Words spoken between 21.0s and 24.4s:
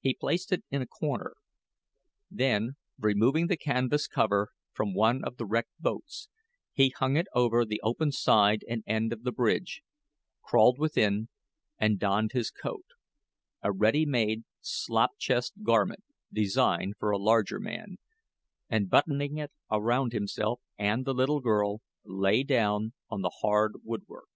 the little girl, lay down on the hard woodwork.